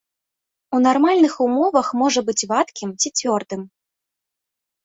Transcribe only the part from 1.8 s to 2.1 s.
у